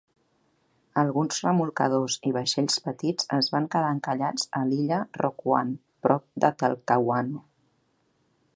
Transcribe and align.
Alguns 1.01 1.41
remolcadors 1.47 2.15
i 2.29 2.31
vaixells 2.37 2.79
petits 2.87 3.29
es 3.37 3.49
van 3.57 3.67
quedar 3.75 3.91
encallats 3.97 4.47
a 4.61 4.65
l'illa 4.71 5.01
Rocuant 5.21 5.77
prop 6.07 6.27
de 6.45 6.51
Talcahuano. 6.63 7.43